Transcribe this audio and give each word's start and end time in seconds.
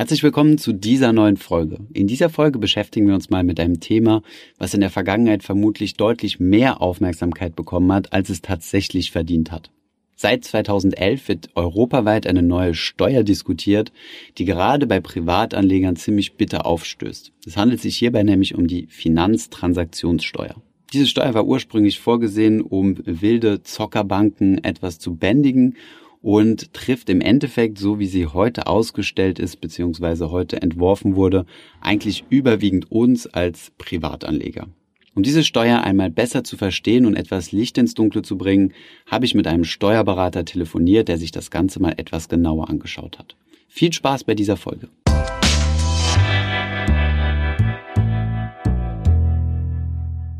Herzlich 0.00 0.22
willkommen 0.22 0.56
zu 0.56 0.72
dieser 0.72 1.12
neuen 1.12 1.36
Folge. 1.36 1.76
In 1.92 2.06
dieser 2.06 2.30
Folge 2.30 2.58
beschäftigen 2.58 3.06
wir 3.06 3.14
uns 3.14 3.28
mal 3.28 3.44
mit 3.44 3.60
einem 3.60 3.80
Thema, 3.80 4.22
was 4.56 4.72
in 4.72 4.80
der 4.80 4.88
Vergangenheit 4.88 5.42
vermutlich 5.42 5.92
deutlich 5.92 6.40
mehr 6.40 6.80
Aufmerksamkeit 6.80 7.54
bekommen 7.54 7.92
hat, 7.92 8.10
als 8.14 8.30
es 8.30 8.40
tatsächlich 8.40 9.10
verdient 9.10 9.52
hat. 9.52 9.70
Seit 10.16 10.46
2011 10.46 11.28
wird 11.28 11.50
europaweit 11.54 12.26
eine 12.26 12.42
neue 12.42 12.72
Steuer 12.72 13.24
diskutiert, 13.24 13.92
die 14.38 14.46
gerade 14.46 14.86
bei 14.86 15.00
Privatanlegern 15.00 15.96
ziemlich 15.96 16.38
bitter 16.38 16.64
aufstößt. 16.64 17.32
Es 17.44 17.58
handelt 17.58 17.82
sich 17.82 17.98
hierbei 17.98 18.22
nämlich 18.22 18.54
um 18.54 18.68
die 18.68 18.86
Finanztransaktionssteuer. 18.86 20.62
Diese 20.94 21.08
Steuer 21.08 21.34
war 21.34 21.44
ursprünglich 21.44 22.00
vorgesehen, 22.00 22.62
um 22.62 22.96
wilde 23.04 23.64
Zockerbanken 23.64 24.64
etwas 24.64 24.98
zu 24.98 25.16
bändigen 25.16 25.76
und 26.22 26.74
trifft 26.74 27.08
im 27.08 27.20
Endeffekt, 27.20 27.78
so 27.78 27.98
wie 27.98 28.06
sie 28.06 28.26
heute 28.26 28.66
ausgestellt 28.66 29.38
ist, 29.38 29.60
beziehungsweise 29.60 30.30
heute 30.30 30.60
entworfen 30.60 31.16
wurde, 31.16 31.46
eigentlich 31.80 32.24
überwiegend 32.28 32.90
uns 32.90 33.26
als 33.26 33.72
Privatanleger. 33.78 34.68
Um 35.14 35.22
diese 35.22 35.42
Steuer 35.42 35.82
einmal 35.82 36.10
besser 36.10 36.44
zu 36.44 36.56
verstehen 36.56 37.04
und 37.04 37.16
etwas 37.16 37.52
Licht 37.52 37.78
ins 37.78 37.94
Dunkle 37.94 38.22
zu 38.22 38.38
bringen, 38.38 38.72
habe 39.06 39.24
ich 39.24 39.34
mit 39.34 39.46
einem 39.46 39.64
Steuerberater 39.64 40.44
telefoniert, 40.44 41.08
der 41.08 41.18
sich 41.18 41.32
das 41.32 41.50
Ganze 41.50 41.80
mal 41.80 41.94
etwas 41.96 42.28
genauer 42.28 42.68
angeschaut 42.68 43.18
hat. 43.18 43.36
Viel 43.68 43.92
Spaß 43.92 44.24
bei 44.24 44.34
dieser 44.34 44.56
Folge. 44.56 44.88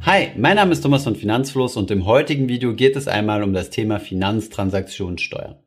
Hi, 0.02 0.28
mein 0.36 0.56
Name 0.56 0.72
ist 0.72 0.80
Thomas 0.80 1.04
von 1.04 1.14
Finanzfluss 1.14 1.76
und 1.76 1.90
im 1.90 2.06
heutigen 2.06 2.48
Video 2.48 2.74
geht 2.74 2.96
es 2.96 3.06
einmal 3.06 3.42
um 3.42 3.52
das 3.52 3.70
Thema 3.70 4.00
Finanztransaktionssteuer. 4.00 5.58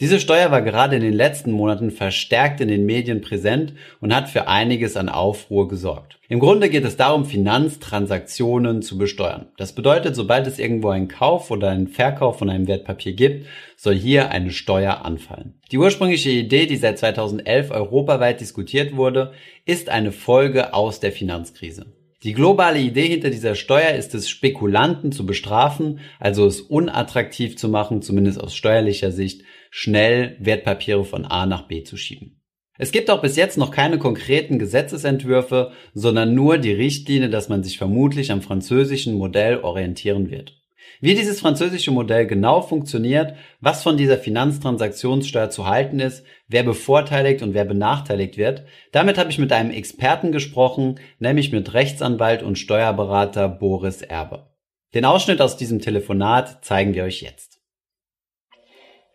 Diese 0.00 0.18
Steuer 0.18 0.50
war 0.50 0.62
gerade 0.62 0.96
in 0.96 1.02
den 1.02 1.12
letzten 1.12 1.52
Monaten 1.52 1.90
verstärkt 1.90 2.60
in 2.60 2.68
den 2.68 2.84
Medien 2.86 3.20
präsent 3.20 3.74
und 4.00 4.14
hat 4.14 4.28
für 4.28 4.48
einiges 4.48 4.96
an 4.96 5.08
Aufruhr 5.08 5.68
gesorgt. 5.68 6.18
Im 6.28 6.40
Grunde 6.40 6.70
geht 6.70 6.84
es 6.84 6.96
darum, 6.96 7.24
Finanztransaktionen 7.24 8.82
zu 8.82 8.98
besteuern. 8.98 9.48
Das 9.58 9.74
bedeutet, 9.74 10.16
sobald 10.16 10.46
es 10.46 10.58
irgendwo 10.58 10.88
einen 10.88 11.08
Kauf 11.08 11.50
oder 11.50 11.70
einen 11.70 11.88
Verkauf 11.88 12.38
von 12.38 12.48
einem 12.48 12.66
Wertpapier 12.66 13.12
gibt, 13.12 13.46
soll 13.76 13.94
hier 13.94 14.30
eine 14.30 14.50
Steuer 14.50 15.04
anfallen. 15.04 15.60
Die 15.70 15.78
ursprüngliche 15.78 16.30
Idee, 16.30 16.66
die 16.66 16.76
seit 16.76 16.98
2011 16.98 17.70
europaweit 17.70 18.40
diskutiert 18.40 18.96
wurde, 18.96 19.32
ist 19.66 19.88
eine 19.88 20.12
Folge 20.12 20.74
aus 20.74 21.00
der 21.00 21.12
Finanzkrise. 21.12 21.86
Die 22.22 22.34
globale 22.34 22.78
Idee 22.78 23.08
hinter 23.08 23.30
dieser 23.30 23.56
Steuer 23.56 23.94
ist 23.94 24.14
es, 24.14 24.30
Spekulanten 24.30 25.10
zu 25.10 25.26
bestrafen, 25.26 25.98
also 26.20 26.46
es 26.46 26.60
unattraktiv 26.60 27.56
zu 27.56 27.68
machen, 27.68 28.00
zumindest 28.00 28.40
aus 28.40 28.54
steuerlicher 28.54 29.10
Sicht, 29.10 29.42
schnell 29.74 30.36
Wertpapiere 30.38 31.02
von 31.02 31.24
A 31.24 31.46
nach 31.46 31.66
B 31.66 31.82
zu 31.82 31.96
schieben. 31.96 32.42
Es 32.76 32.92
gibt 32.92 33.10
auch 33.10 33.22
bis 33.22 33.36
jetzt 33.36 33.56
noch 33.56 33.70
keine 33.70 33.98
konkreten 33.98 34.58
Gesetzesentwürfe, 34.58 35.72
sondern 35.94 36.34
nur 36.34 36.58
die 36.58 36.72
Richtlinie, 36.72 37.30
dass 37.30 37.48
man 37.48 37.64
sich 37.64 37.78
vermutlich 37.78 38.30
am 38.30 38.42
französischen 38.42 39.14
Modell 39.14 39.60
orientieren 39.60 40.30
wird. 40.30 40.60
Wie 41.00 41.14
dieses 41.14 41.40
französische 41.40 41.90
Modell 41.90 42.26
genau 42.26 42.60
funktioniert, 42.60 43.34
was 43.60 43.82
von 43.82 43.96
dieser 43.96 44.18
Finanztransaktionssteuer 44.18 45.48
zu 45.48 45.66
halten 45.66 46.00
ist, 46.00 46.22
wer 46.48 46.64
bevorteiligt 46.64 47.40
und 47.42 47.54
wer 47.54 47.64
benachteiligt 47.64 48.36
wird, 48.36 48.64
damit 48.92 49.16
habe 49.16 49.30
ich 49.30 49.38
mit 49.38 49.52
einem 49.52 49.70
Experten 49.70 50.32
gesprochen, 50.32 51.00
nämlich 51.18 51.50
mit 51.50 51.72
Rechtsanwalt 51.72 52.42
und 52.42 52.58
Steuerberater 52.58 53.48
Boris 53.48 54.02
Erbe. 54.02 54.50
Den 54.92 55.06
Ausschnitt 55.06 55.40
aus 55.40 55.56
diesem 55.56 55.80
Telefonat 55.80 56.62
zeigen 56.62 56.92
wir 56.92 57.04
euch 57.04 57.22
jetzt. 57.22 57.51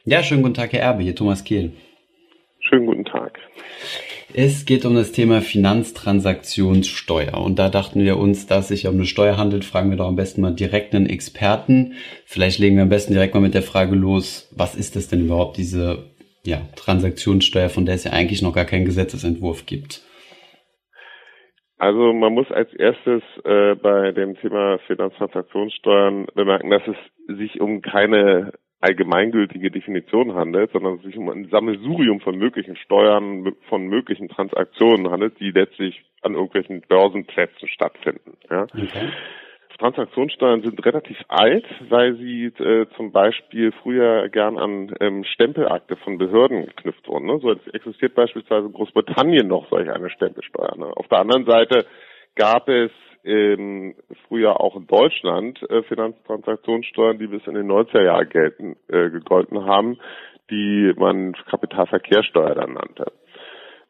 Ja, 0.09 0.23
schönen 0.23 0.41
guten 0.41 0.53
Tag, 0.53 0.71
Herr 0.71 0.83
Erbe, 0.83 1.03
hier 1.03 1.17
Thomas 1.17 1.43
Kehl. 1.43 1.73
Schönen 2.61 2.85
guten 2.85 3.03
Tag. 3.03 3.37
Es 4.33 4.65
geht 4.65 4.85
um 4.85 4.95
das 4.95 5.11
Thema 5.11 5.41
Finanztransaktionssteuer. 5.41 7.33
Und 7.33 7.59
da 7.59 7.67
dachten 7.67 7.99
wir 7.99 8.15
uns, 8.15 8.47
dass 8.47 8.59
es 8.61 8.67
sich 8.69 8.87
um 8.87 8.93
eine 8.93 9.03
Steuer 9.03 9.35
handelt, 9.35 9.65
fragen 9.65 9.89
wir 9.89 9.97
doch 9.97 10.07
am 10.07 10.15
besten 10.15 10.39
mal 10.39 10.55
direkt 10.55 10.95
einen 10.95 11.07
Experten. 11.07 11.95
Vielleicht 12.25 12.57
legen 12.57 12.77
wir 12.77 12.83
am 12.83 12.89
besten 12.89 13.11
direkt 13.11 13.33
mal 13.33 13.41
mit 13.41 13.53
der 13.53 13.63
Frage 13.63 13.97
los, 13.97 14.49
was 14.55 14.75
ist 14.75 14.95
das 14.95 15.09
denn 15.09 15.25
überhaupt, 15.25 15.57
diese 15.57 16.05
ja, 16.45 16.61
Transaktionssteuer, 16.77 17.67
von 17.67 17.85
der 17.85 17.95
es 17.95 18.05
ja 18.05 18.13
eigentlich 18.13 18.41
noch 18.41 18.55
gar 18.55 18.63
keinen 18.63 18.85
Gesetzesentwurf 18.85 19.65
gibt? 19.65 20.03
Also 21.79 22.13
man 22.13 22.31
muss 22.31 22.49
als 22.49 22.73
erstes 22.73 23.23
äh, 23.43 23.75
bei 23.75 24.13
dem 24.13 24.35
Thema 24.35 24.79
Finanztransaktionssteuern 24.87 26.27
bemerken, 26.33 26.69
dass 26.69 26.83
es 26.87 26.95
sich 27.37 27.59
um 27.59 27.81
keine 27.81 28.53
allgemeingültige 28.79 29.71
Definition 29.71 30.35
handelt, 30.35 30.71
sondern 30.71 30.95
es 30.95 31.03
sich 31.03 31.17
um 31.17 31.29
ein 31.29 31.49
Sammelsurium 31.49 32.19
von 32.19 32.37
möglichen 32.37 32.75
Steuern, 32.75 33.55
von 33.69 33.87
möglichen 33.87 34.29
Transaktionen 34.29 35.09
handelt, 35.09 35.39
die 35.39 35.51
letztlich 35.51 36.03
an 36.21 36.33
irgendwelchen 36.33 36.81
Börsenplätzen 36.81 37.67
stattfinden. 37.67 38.37
Ja. 38.49 38.63
Okay. 38.63 39.11
Transaktionssteuern 39.79 40.63
sind 40.63 40.83
relativ 40.85 41.17
alt, 41.27 41.65
weil 41.89 42.15
sie 42.15 42.45
äh, 42.45 42.87
zum 42.95 43.11
Beispiel 43.11 43.71
früher 43.83 44.27
gern 44.29 44.57
an 44.57 44.95
ähm, 44.99 45.23
Stempelakte 45.23 45.95
von 45.97 46.17
Behörden 46.17 46.65
geknüpft 46.65 47.07
wurden. 47.07 47.27
Ne? 47.27 47.39
So 47.39 47.51
existiert 47.73 48.15
beispielsweise 48.15 48.67
in 48.67 48.73
Großbritannien 48.73 49.47
noch 49.47 49.69
solch 49.69 49.89
eine 49.89 50.09
Stempelsteuer. 50.09 50.75
Ne? 50.77 50.85
Auf 50.95 51.07
der 51.09 51.19
anderen 51.19 51.45
Seite 51.45 51.85
gab 52.35 52.67
es 52.69 52.91
ähm, 53.27 53.95
früher 54.27 54.61
auch 54.61 54.75
in 54.75 54.87
Deutschland 54.87 55.61
äh, 55.69 55.83
Finanztransaktionssteuern, 55.83 57.19
die 57.19 57.27
bis 57.27 57.45
in 57.45 57.53
den 57.53 57.69
90er 57.69 58.03
Jahren 58.03 58.29
gelten, 58.29 58.75
äh, 58.87 59.09
gegolten 59.09 59.65
haben, 59.65 59.99
die 60.49 60.93
man 60.95 61.33
Kapitalverkehrssteuer 61.33 62.55
dann 62.55 62.73
nannte. 62.73 63.11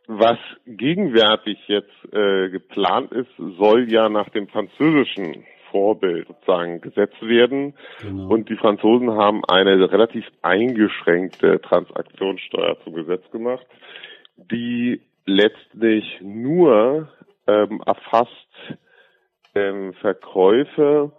Was 0.08 0.38
gegenwärtig 0.66 1.60
jetzt 1.68 1.92
äh, 2.14 2.50
geplant 2.50 3.12
ist, 3.12 3.30
soll 3.38 3.92
ja 3.92 4.10
nach 4.10 4.30
dem 4.30 4.48
französischen 4.48 5.46
Vorbild 5.70 6.28
sozusagen 6.28 6.82
gesetzt 6.82 7.22
werden. 7.22 7.74
Genau. 8.02 8.30
Und 8.30 8.50
die 8.50 8.56
Franzosen 8.56 9.12
haben 9.12 9.44
eine 9.46 9.92
relativ 9.92 10.26
eingeschränkte 10.42 11.62
Transaktionssteuer 11.62 12.78
zum 12.84 12.94
Gesetz 12.94 13.30
gemacht, 13.32 13.66
die 14.38 15.02
letztlich 15.26 16.20
nur 16.22 17.10
ähm, 17.48 17.82
erfasst 17.86 18.47
ähm, 19.58 19.94
Verkäufe 20.02 21.12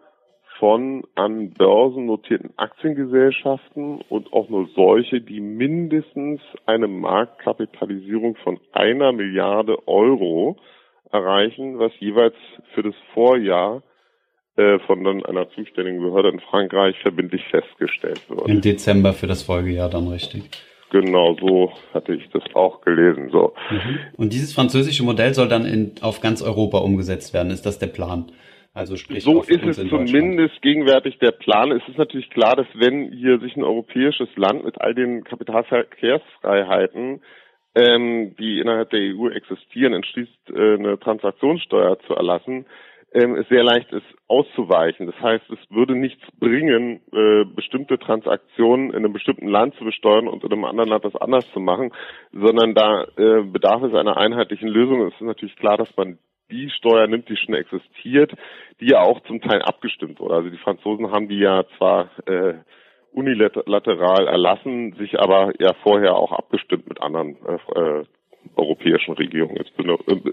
von 0.58 1.04
an 1.14 1.50
Börsen 1.50 2.06
notierten 2.06 2.50
Aktiengesellschaften 2.56 4.00
und 4.08 4.32
auch 4.32 4.48
nur 4.48 4.68
solche, 4.74 5.20
die 5.20 5.40
mindestens 5.40 6.40
eine 6.66 6.88
Marktkapitalisierung 6.88 8.36
von 8.42 8.58
einer 8.72 9.12
Milliarde 9.12 9.86
Euro 9.86 10.56
erreichen, 11.12 11.78
was 11.78 11.92
jeweils 12.00 12.34
für 12.74 12.82
das 12.82 12.94
Vorjahr 13.14 13.82
äh, 14.56 14.78
von 14.80 15.04
dann 15.04 15.24
einer 15.24 15.48
zuständigen 15.50 16.02
Behörde 16.02 16.30
in 16.30 16.40
Frankreich 16.40 16.96
verbindlich 17.00 17.44
festgestellt 17.50 18.28
wird. 18.28 18.48
Im 18.48 18.60
Dezember 18.60 19.12
für 19.12 19.28
das 19.28 19.44
Folgejahr 19.44 19.88
dann 19.88 20.08
richtig. 20.08 20.50
Genau, 20.90 21.36
so 21.40 21.72
hatte 21.92 22.14
ich 22.14 22.28
das 22.30 22.42
auch 22.54 22.80
gelesen. 22.80 23.28
So. 23.30 23.54
Mhm. 23.70 23.98
Und 24.16 24.32
dieses 24.32 24.54
französische 24.54 25.04
Modell 25.04 25.34
soll 25.34 25.48
dann 25.48 25.66
in, 25.66 25.92
auf 26.00 26.20
ganz 26.20 26.42
Europa 26.42 26.78
umgesetzt 26.78 27.34
werden. 27.34 27.50
Ist 27.50 27.66
das 27.66 27.78
der 27.78 27.88
Plan? 27.88 28.32
Also 28.74 28.96
sprich 28.96 29.24
so 29.24 29.42
ist 29.42 29.64
es 29.64 29.76
zumindest 29.76 30.62
gegenwärtig 30.62 31.18
der 31.18 31.32
Plan. 31.32 31.72
Es 31.72 31.82
ist 31.88 31.98
natürlich 31.98 32.30
klar, 32.30 32.54
dass 32.54 32.68
wenn 32.74 33.12
hier 33.12 33.40
sich 33.40 33.56
ein 33.56 33.64
europäisches 33.64 34.28
Land 34.36 34.64
mit 34.64 34.80
all 34.80 34.94
den 34.94 35.24
Kapitalverkehrsfreiheiten, 35.24 37.20
ähm, 37.74 38.36
die 38.38 38.60
innerhalb 38.60 38.90
der 38.90 39.00
EU 39.00 39.28
existieren, 39.30 39.94
entschließt, 39.94 40.50
äh, 40.50 40.74
eine 40.74 40.98
Transaktionssteuer 40.98 41.98
zu 42.06 42.14
erlassen, 42.14 42.66
ähm, 43.12 43.36
es 43.36 43.48
sehr 43.48 43.64
leicht 43.64 43.92
ist, 43.92 44.06
auszuweichen. 44.26 45.06
Das 45.06 45.20
heißt, 45.20 45.44
es 45.50 45.58
würde 45.70 45.94
nichts 45.94 46.22
bringen, 46.38 47.00
äh, 47.12 47.44
bestimmte 47.44 47.98
Transaktionen 47.98 48.90
in 48.90 48.96
einem 48.96 49.12
bestimmten 49.12 49.48
Land 49.48 49.74
zu 49.76 49.84
besteuern 49.84 50.28
und 50.28 50.44
in 50.44 50.52
einem 50.52 50.64
anderen 50.64 50.90
Land 50.90 51.04
das 51.04 51.16
anders 51.16 51.50
zu 51.52 51.60
machen, 51.60 51.92
sondern 52.32 52.74
da 52.74 53.04
äh, 53.16 53.42
bedarf 53.42 53.82
es 53.82 53.94
einer 53.94 54.16
einheitlichen 54.16 54.68
Lösung. 54.68 55.06
Es 55.06 55.14
ist 55.14 55.22
natürlich 55.22 55.56
klar, 55.56 55.76
dass 55.76 55.94
man 55.96 56.18
die 56.50 56.70
Steuer 56.70 57.06
nimmt, 57.06 57.28
die 57.28 57.36
schon 57.36 57.54
existiert, 57.54 58.32
die 58.80 58.90
ja 58.90 59.00
auch 59.00 59.20
zum 59.24 59.40
Teil 59.40 59.62
abgestimmt 59.62 60.20
wurde. 60.20 60.34
Also 60.34 60.50
die 60.50 60.58
Franzosen 60.58 61.10
haben 61.10 61.28
die 61.28 61.38
ja 61.38 61.64
zwar 61.76 62.10
äh, 62.26 62.54
unilateral 63.12 64.26
erlassen, 64.26 64.94
sich 64.98 65.18
aber 65.18 65.52
ja 65.58 65.74
vorher 65.82 66.14
auch 66.14 66.32
abgestimmt 66.32 66.88
mit 66.88 67.00
anderen 67.02 67.36
äh, 67.46 67.80
äh 67.80 68.04
europäischen 68.56 69.14
Regierungen, 69.14 69.56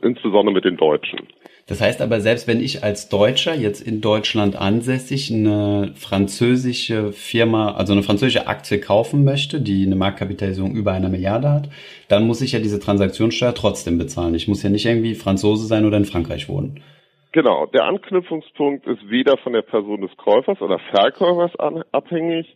insbesondere 0.02 0.54
mit 0.54 0.66
den 0.66 0.78
Deutschen. 0.78 1.28
Das 1.68 1.81
heißt 1.81 2.02
aber, 2.02 2.19
selbst 2.19 2.48
wenn 2.48 2.62
ich 2.62 2.84
als 2.84 3.10
Deutscher 3.10 3.56
jetzt 3.56 3.81
in 3.81 4.02
Deutschland 4.02 4.56
ansässig 4.56 5.31
eine 5.34 5.94
französische 5.96 7.12
Firma, 7.12 7.74
also 7.74 7.94
eine 7.94 8.04
französische 8.04 8.48
Aktie 8.48 8.80
kaufen 8.80 9.24
möchte, 9.24 9.62
die 9.62 9.86
eine 9.86 9.96
Marktkapitalisierung 9.96 10.75
über 10.75 10.92
einer 10.92 11.10
Milliarde 11.10 11.50
hat, 11.50 11.69
dann 12.07 12.28
muss 12.28 12.42
ich 12.42 12.52
ja 12.52 12.60
diese 12.60 12.80
Transaktionssteuer 12.80 13.56
trotzdem 13.56 13.98
bezahlen. 13.98 14.36
Ich 14.36 14.48
muss 14.48 14.63
ja 14.63 14.69
nicht 14.69 14.86
irgendwie 14.86 15.16
Franzose 15.16 15.66
sein 15.66 15.86
oder 15.86 15.98
in 15.98 16.06
Frankreich 16.06 16.50
wohnen. 16.50 16.84
Genau, 17.31 17.66
der 17.66 17.86
Anknüpfungspunkt 17.86 18.88
ist 18.88 19.10
weder 19.10 19.38
von 19.38 19.54
der 19.54 19.63
Person 19.63 20.01
des 20.01 20.16
Käufers 20.18 20.62
oder 20.62 20.80
Verkäufers 20.94 21.51
abhängig 21.92 22.56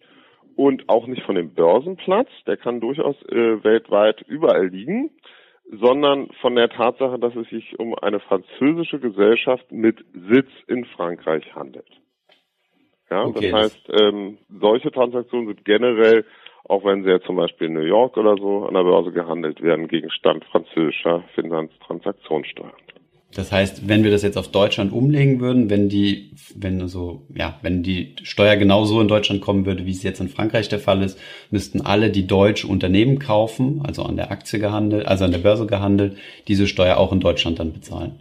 und 0.55 0.87
auch 0.87 1.07
nicht 1.07 1.23
von 1.23 1.35
dem 1.35 1.53
Börsenplatz. 1.53 2.29
Der 2.47 2.57
kann 2.57 2.79
durchaus 2.79 3.15
äh, 3.23 3.63
weltweit 3.63 4.21
überall 4.27 4.67
liegen 4.67 5.09
sondern 5.71 6.29
von 6.41 6.55
der 6.55 6.69
Tatsache, 6.69 7.19
dass 7.19 7.35
es 7.35 7.47
sich 7.49 7.79
um 7.79 7.95
eine 7.95 8.19
französische 8.19 8.99
Gesellschaft 8.99 9.71
mit 9.71 10.03
Sitz 10.13 10.49
in 10.67 10.85
Frankreich 10.85 11.53
handelt. 11.53 11.89
Ja, 13.09 13.25
okay, 13.25 13.51
das 13.51 13.61
heißt, 13.61 13.89
ähm, 14.01 14.37
solche 14.49 14.91
Transaktionen 14.91 15.47
sind 15.47 15.65
generell, 15.65 16.25
auch 16.65 16.85
wenn 16.85 17.03
sie 17.03 17.09
ja 17.09 17.19
zum 17.21 17.35
Beispiel 17.35 17.67
in 17.67 17.73
New 17.73 17.81
York 17.81 18.17
oder 18.17 18.35
so 18.37 18.65
an 18.65 18.73
der 18.73 18.83
Börse 18.83 19.11
gehandelt 19.11 19.61
werden, 19.61 19.87
Gegenstand 19.87 20.45
französischer 20.45 21.23
Finanztransaktionssteuern. 21.33 22.73
Das 23.35 23.51
heißt, 23.51 23.87
wenn 23.87 24.03
wir 24.03 24.09
das 24.09 24.23
jetzt 24.23 24.37
auf 24.37 24.49
Deutschland 24.49 24.91
umlegen 24.91 25.39
würden, 25.39 25.69
wenn 25.69 25.87
die, 25.87 26.31
wenn 26.55 26.87
so, 26.87 27.27
ja, 27.35 27.59
wenn 27.61 27.83
die 27.83 28.15
Steuer 28.23 28.55
genauso 28.55 28.99
in 29.01 29.07
Deutschland 29.07 29.41
kommen 29.41 29.67
würde, 29.67 29.85
wie 29.85 29.91
es 29.91 30.01
jetzt 30.01 30.19
in 30.19 30.29
Frankreich 30.29 30.67
der 30.67 30.79
Fall 30.79 31.03
ist, 31.03 31.19
müssten 31.51 31.81
alle, 31.81 32.09
die 32.09 32.25
deutsche 32.25 32.67
Unternehmen 32.67 33.19
kaufen, 33.19 33.83
also 33.85 34.01
an 34.01 34.15
der 34.15 34.31
Aktie 34.31 34.59
gehandelt, 34.59 35.05
also 35.05 35.25
an 35.25 35.31
der 35.31 35.39
Börse 35.39 35.67
gehandelt, 35.67 36.17
diese 36.47 36.65
Steuer 36.65 36.97
auch 36.97 37.13
in 37.13 37.19
Deutschland 37.19 37.59
dann 37.59 37.71
bezahlen. 37.71 38.19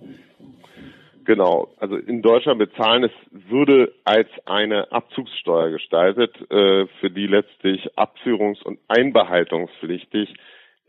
Genau, 1.24 1.68
also 1.78 1.96
in 1.96 2.22
Deutschland 2.22 2.58
bezahlen, 2.58 3.04
es 3.04 3.12
würde 3.50 3.92
als 4.04 4.28
eine 4.46 4.92
Abzugssteuer 4.92 5.70
gestaltet, 5.70 6.34
äh, 6.50 6.86
für 7.00 7.10
die 7.10 7.26
letztlich 7.26 7.86
abführungs- 7.96 8.62
und 8.62 8.78
einbehaltungspflichtig 8.88 10.34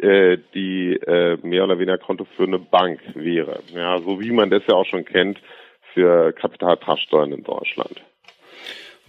die 0.01 0.93
äh, 0.95 1.37
mehr 1.43 1.65
oder 1.65 1.77
weniger 1.77 1.97
kontoführende 1.97 2.59
Bank 2.59 3.01
wäre. 3.15 3.59
Ja, 3.73 3.99
so 3.99 4.21
wie 4.21 4.31
man 4.31 4.49
das 4.49 4.63
ja 4.67 4.75
auch 4.75 4.85
schon 4.85 5.03
kennt 5.05 5.39
für 5.93 6.31
Kapitaltruststeuern 6.33 7.33
in 7.33 7.43
Deutschland. 7.43 8.01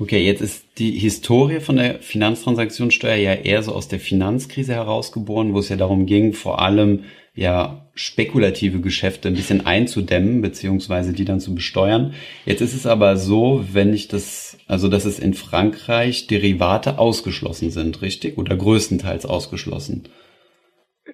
Okay, 0.01 0.25
jetzt 0.25 0.41
ist 0.41 0.79
die 0.79 0.93
Historie 0.93 1.61
von 1.61 1.77
der 1.77 1.97
Finanztransaktionssteuer 1.97 3.17
ja 3.17 3.35
eher 3.35 3.63
so 3.63 3.73
aus 3.73 3.87
der 3.87 4.01
Finanzkrise 4.01 4.73
herausgeboren, 4.73 5.53
wo 5.53 5.59
es 5.59 5.69
ja 5.69 5.77
darum 5.77 6.07
ging, 6.07 6.33
vor 6.33 6.63
allem 6.63 7.05
ja 7.35 7.87
spekulative 7.95 8.81
Geschäfte 8.81 9.29
ein 9.29 9.35
bisschen 9.35 9.67
einzudämmen, 9.67 10.41
beziehungsweise 10.41 11.13
die 11.13 11.27
dann 11.27 11.39
zu 11.39 11.55
besteuern. 11.55 12.15
Jetzt 12.47 12.63
ist 12.63 12.75
es 12.75 12.87
aber 12.87 13.19
so, 13.19 13.63
wenn 13.73 13.93
ich 13.93 14.09
das, 14.09 14.57
also 14.67 14.89
dass 14.89 15.05
es 15.05 15.19
in 15.19 15.35
Frankreich 15.35 16.27
Derivate 16.27 16.99
ausgeschlossen 16.99 17.71
sind, 17.71 18.01
richtig? 18.01 18.39
Oder 18.39 18.57
größtenteils 18.57 19.27
ausgeschlossen? 19.27 20.05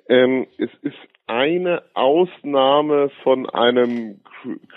Ähm, 0.09 0.47
es 0.59 0.71
ist 0.83 0.97
eine 1.27 1.83
Ausnahme 1.95 3.11
von 3.23 3.49
einem 3.51 4.21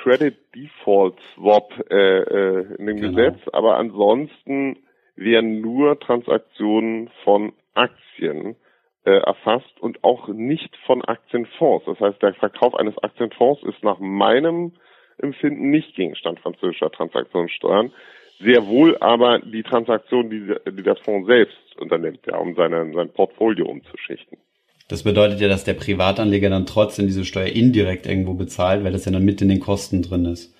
Credit 0.02 0.36
Default 0.56 1.16
Swap 1.36 1.74
äh, 1.92 1.96
äh, 1.96 2.76
in 2.78 2.88
dem 2.88 2.98
genau. 2.98 3.16
Gesetz, 3.16 3.40
aber 3.54 3.78
ansonsten 3.78 4.78
werden 5.16 5.62
nur 5.62 6.00
Transaktionen 6.00 7.10
von 7.24 7.54
Aktien 7.76 8.56
äh, 9.06 9.12
erfasst 9.12 9.80
und 9.80 10.04
auch 10.04 10.28
nicht 10.30 10.76
von 10.86 11.04
Aktienfonds. 11.04 11.86
Das 11.86 12.00
heißt, 12.00 12.22
der 12.22 12.34
Verkauf 12.34 12.74
eines 12.76 12.98
Aktienfonds 13.04 13.64
ist 13.64 13.84
nach 13.84 14.00
meinem 14.00 14.74
Empfinden 15.20 15.70
nicht 15.70 15.96
Gegenstand 15.96 16.40
französischer 16.40 16.92
Transaktionssteuern. 16.92 17.92
Sehr 18.40 18.66
wohl 18.68 18.98
aber 19.00 19.40
die 19.40 19.64
Transaktion, 19.64 20.30
die, 20.30 20.56
die 20.72 20.84
der 20.84 20.96
Fonds 20.96 21.28
selbst 21.28 21.78
unternimmt, 21.78 22.22
ja, 22.26 22.38
um 22.38 22.56
seine, 22.56 22.92
sein 22.94 23.12
Portfolio 23.12 23.66
umzuschichten. 23.66 24.38
Das 24.90 25.04
bedeutet 25.04 25.40
ja, 25.40 25.48
dass 25.48 25.64
der 25.64 25.76
Privatanleger 25.76 26.50
dann 26.50 26.66
trotzdem 26.66 27.06
diese 27.06 27.24
Steuer 27.24 27.48
indirekt 27.48 28.08
irgendwo 28.08 28.34
bezahlt, 28.34 28.84
weil 28.84 28.92
das 28.92 29.06
ja 29.06 29.12
dann 29.12 29.24
mit 29.24 29.42
in 29.42 29.48
den 29.48 29.60
Kosten 29.60 30.02
drin 30.02 30.26
ist. 30.26 30.54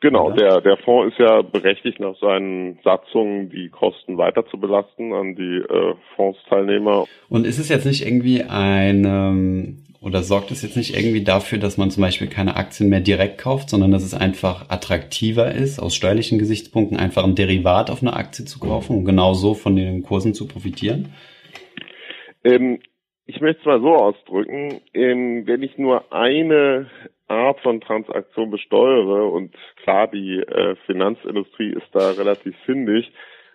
Genau, 0.00 0.30
der, 0.30 0.60
der 0.60 0.76
Fonds 0.78 1.14
ist 1.14 1.20
ja 1.20 1.40
berechtigt 1.40 2.00
nach 2.00 2.16
seinen 2.20 2.78
Satzungen, 2.84 3.48
die 3.48 3.70
Kosten 3.70 4.18
weiter 4.18 4.44
zu 4.46 4.58
belasten 4.58 5.14
an 5.14 5.34
die 5.36 5.56
äh, 5.56 5.94
Fondsteilnehmer. 6.16 7.06
Und 7.28 7.46
ist 7.46 7.58
es 7.58 7.68
jetzt 7.70 7.86
nicht 7.86 8.04
irgendwie 8.04 8.42
ein, 8.42 9.04
ähm, 9.06 9.84
oder 10.00 10.22
sorgt 10.22 10.50
es 10.50 10.62
jetzt 10.62 10.76
nicht 10.76 10.94
irgendwie 10.94 11.24
dafür, 11.24 11.58
dass 11.58 11.78
man 11.78 11.90
zum 11.90 12.02
Beispiel 12.02 12.26
keine 12.26 12.56
Aktien 12.56 12.90
mehr 12.90 13.00
direkt 13.00 13.38
kauft, 13.38 13.70
sondern 13.70 13.90
dass 13.90 14.04
es 14.04 14.14
einfach 14.14 14.68
attraktiver 14.68 15.52
ist, 15.52 15.78
aus 15.78 15.94
steuerlichen 15.94 16.38
Gesichtspunkten 16.38 16.98
einfach 16.98 17.24
ein 17.24 17.34
Derivat 17.34 17.90
auf 17.90 18.02
eine 18.02 18.12
Aktie 18.14 18.44
zu 18.44 18.58
kaufen 18.58 18.96
und 18.98 19.04
genau 19.04 19.32
so 19.32 19.54
von 19.54 19.76
den 19.76 20.02
Kursen 20.02 20.34
zu 20.34 20.46
profitieren? 20.46 21.14
Ähm, 22.44 22.80
ich 23.26 23.40
möchte 23.40 23.60
es 23.60 23.66
mal 23.66 23.80
so 23.80 23.94
ausdrücken, 23.94 24.80
ähm, 24.94 25.46
wenn 25.46 25.62
ich 25.62 25.76
nur 25.78 26.12
eine 26.12 26.88
Art 27.28 27.60
von 27.60 27.80
Transaktion 27.80 28.50
besteuere 28.50 29.30
und 29.30 29.54
klar, 29.82 30.08
die 30.08 30.38
äh, 30.38 30.76
Finanzindustrie 30.86 31.72
ist 31.72 31.88
da 31.92 32.12
relativ 32.12 32.56
findig, 32.64 33.12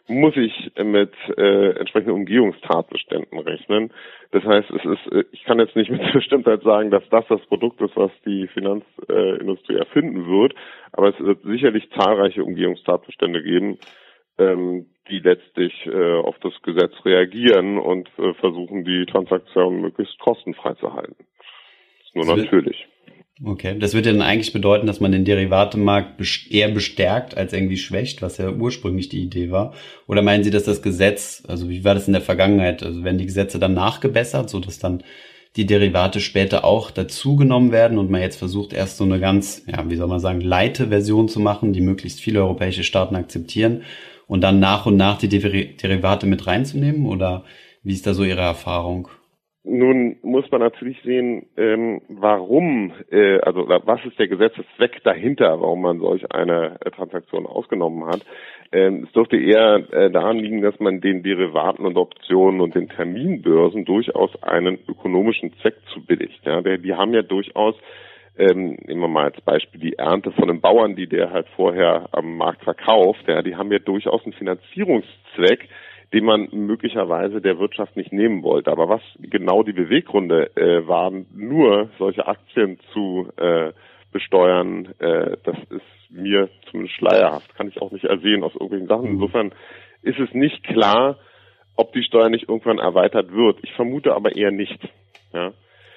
muss 0.08 0.36
ich 0.36 0.72
mit 0.84 1.14
äh, 1.38 1.70
entsprechenden 1.78 2.16
Umgehungstatbeständen 2.16 3.40
rechnen. 3.40 3.94
Das 4.32 4.44
heißt, 4.44 4.70
es 4.72 4.84
ist, 4.84 5.14
äh, 5.14 5.24
ich 5.32 5.44
kann 5.46 5.60
jetzt 5.60 5.76
nicht 5.78 5.90
mit 5.90 6.02
Bestimmtheit 6.14 6.64
sagen, 6.64 6.92
dass 6.92 7.08
das 7.10 7.26
das 7.30 7.40
Produkt 7.46 7.80
ist, 7.80 7.96
was 7.96 8.12
die 8.26 8.48
Finanzindustrie 8.48 9.78
erfinden 9.78 10.28
wird, 10.28 10.54
aber 10.92 11.10
es 11.10 11.20
wird 11.20 11.44
sicherlich 11.44 11.90
zahlreiche 11.92 12.44
Umgehungstatbestände 12.44 13.42
geben, 13.42 13.78
ähm, 14.38 14.88
die 15.12 15.20
letztlich 15.20 15.74
äh, 15.86 16.20
auf 16.20 16.36
das 16.42 16.54
Gesetz 16.64 16.94
reagieren 17.06 17.78
und 17.78 18.10
äh, 18.18 18.34
versuchen, 18.36 18.86
die 18.86 19.06
Transaktion 19.06 19.82
möglichst 19.82 20.18
kostenfrei 20.20 20.74
zu 20.76 20.94
halten. 20.94 21.16
Das 21.18 22.08
ist 22.08 22.16
nur 22.16 22.26
das 22.26 22.46
natürlich. 22.46 22.88
Okay, 23.44 23.76
das 23.80 23.96
würde 23.96 24.12
dann 24.12 24.22
eigentlich 24.22 24.54
bedeuten, 24.54 24.86
dass 24.86 25.00
man 25.00 25.12
den 25.12 25.26
Derivatemarkt 25.26 26.22
eher 26.52 26.70
bestärkt 26.70 27.36
als 27.36 27.54
irgendwie 27.54 27.78
schwächt, 27.78 28.22
was 28.22 28.38
ja 28.38 28.52
ursprünglich 28.52 29.10
die 29.10 29.24
Idee 29.24 29.50
war. 29.50 29.74
Oder 30.08 30.22
meinen 30.22 30.44
Sie, 30.44 30.52
dass 30.52 30.66
das 30.66 30.84
Gesetz, 30.84 31.44
also 31.48 31.68
wie 31.68 31.84
war 31.84 31.96
das 31.96 32.06
in 32.06 32.14
der 32.14 32.22
Vergangenheit, 32.22 32.84
also 32.84 33.04
werden 33.04 33.18
die 33.18 33.26
Gesetze 33.26 33.58
dann 33.58 33.74
nachgebessert, 33.74 34.50
so 34.50 34.60
dass 34.60 34.78
dann 34.78 35.04
die 35.56 35.66
Derivate 35.66 36.20
später 36.20 36.64
auch 36.64 36.92
dazugenommen 36.92 37.72
werden 37.72 37.98
und 37.98 38.12
man 38.12 38.22
jetzt 38.22 38.38
versucht 38.38 38.74
erst 38.74 38.98
so 38.98 39.06
eine 39.06 39.20
ganz, 39.20 39.66
ja, 39.68 39.90
wie 39.90 39.96
soll 39.96 40.08
man 40.08 40.20
sagen, 40.20 40.42
leite 40.42 40.90
Version 40.90 41.28
zu 41.28 41.40
machen, 41.40 41.74
die 41.74 41.82
möglichst 41.82 42.22
viele 42.22 42.42
europäische 42.42 42.84
Staaten 42.84 43.16
akzeptieren 43.16 43.82
und 44.32 44.40
dann 44.40 44.62
nach 44.62 44.86
und 44.86 44.96
nach 44.96 45.18
die 45.18 45.28
Derivate 45.28 46.26
mit 46.26 46.48
reinzunehmen? 46.48 47.06
Oder 47.06 47.44
wie 47.84 47.92
ist 47.92 48.08
da 48.08 48.14
so 48.14 48.24
Ihre 48.24 48.40
Erfahrung? 48.40 49.10
Nun 49.66 50.16
muss 50.24 50.50
man 50.52 50.62
natürlich 50.62 51.02
sehen, 51.04 51.48
ähm, 51.58 52.02
warum, 52.08 52.94
äh, 53.12 53.40
also 53.42 53.68
was 53.68 54.00
ist 54.06 54.18
der 54.18 54.30
Gesetzeszweck 54.30 55.04
dahinter, 55.04 55.60
warum 55.60 55.82
man 55.82 56.00
solch 56.00 56.32
eine 56.32 56.78
äh, 56.80 56.92
Transaktion 56.92 57.46
ausgenommen 57.46 58.06
hat. 58.06 58.22
Ähm, 58.72 59.04
es 59.04 59.12
dürfte 59.12 59.36
eher 59.36 59.84
äh, 59.92 60.10
daran 60.10 60.40
liegen, 60.40 60.62
dass 60.62 60.80
man 60.80 61.02
den 61.02 61.24
Derivaten 61.24 61.86
und 61.86 61.98
Optionen 61.98 62.62
und 62.62 62.74
den 62.74 62.88
Terminbörsen 62.88 63.84
durchaus 63.84 64.32
einen 64.42 64.80
ökonomischen 64.88 65.52
Zweck 65.62 65.76
zubilligt. 65.94 66.40
Ja, 66.46 66.62
die 66.62 66.94
haben 66.94 67.14
ja 67.14 67.22
durchaus 67.22 67.76
ähm, 68.42 68.78
nehmen 68.86 69.02
wir 69.02 69.08
mal 69.08 69.26
als 69.26 69.42
Beispiel 69.42 69.80
die 69.80 69.98
Ernte 70.00 70.32
von 70.32 70.50
einem 70.50 70.62
Bauern, 70.62 70.96
die 70.96 71.08
der 71.08 71.30
halt 71.30 71.48
vorher 71.56 72.10
am 72.12 72.38
Markt 72.38 72.64
verkauft, 72.64 73.24
ja, 73.28 73.44
die 73.44 73.56
haben 73.56 73.72
ja 73.72 73.78
durchaus 73.78 74.24
einen 74.24 74.34
Finanzierungszweck, 74.34 75.70
den 76.12 76.26
man 76.26 76.50
möglicherweise 76.52 77.40
der 77.40 77.60
Wirtschaft 77.60 77.96
nicht 77.96 78.12
nehmen 78.12 78.42
wollte. 78.42 78.72
Aber 78.72 78.90
was 78.90 79.02
genau 79.20 79.62
die 79.64 79.74
Beweggründe 79.74 80.56
äh, 80.56 80.88
waren, 80.88 81.28
nur 81.36 81.90
solche 82.00 82.28
Aktien 82.28 82.80
zu 82.94 83.30
äh, 83.38 83.72
besteuern, 84.12 84.90
äh, 85.00 85.38
das 85.44 85.58
ist 85.70 86.10
mir 86.10 86.50
zumindest 86.70 86.98
schleierhaft, 86.98 87.56
kann 87.56 87.68
ich 87.68 87.80
auch 87.82 87.92
nicht 87.92 88.06
ersehen 88.06 88.44
aus 88.44 88.54
irgendwelchen 88.54 88.88
Sachen. 88.88 89.06
Mhm. 89.06 89.14
Insofern 89.14 89.54
ist 90.02 90.20
es 90.20 90.34
nicht 90.34 90.64
klar, 90.64 91.20
ob 91.76 91.94
die 91.94 92.04
Steuer 92.04 92.30
nicht 92.30 92.50
irgendwann 92.50 92.80
erweitert 92.80 93.32
wird. 93.32 93.60
Ich 93.62 93.72
vermute 93.74 94.14
aber 94.16 94.36
eher 94.36 94.52
nicht. 94.52 94.80
Ja. 95.32 95.54